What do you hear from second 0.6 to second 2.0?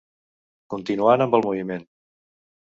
Continuant amb el moviment.